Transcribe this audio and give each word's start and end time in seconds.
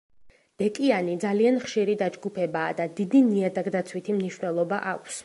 დეკიანი 0.61 1.17
ძალიან 1.25 1.59
ხშირი 1.65 1.97
დაჯგუფებაა 2.03 2.73
და 2.81 2.87
დიდი 3.01 3.21
ნიადაგდაცვითი 3.29 4.17
მნიშვნელობა 4.21 4.85
აქვს. 4.95 5.19